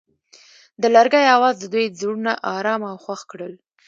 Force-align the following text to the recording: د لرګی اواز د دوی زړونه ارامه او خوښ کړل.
د 0.81 0.83
لرګی 0.95 1.23
اواز 1.35 1.55
د 1.59 1.65
دوی 1.73 1.85
زړونه 1.99 2.31
ارامه 2.55 2.87
او 2.93 2.97
خوښ 3.05 3.21
کړل. 3.31 3.53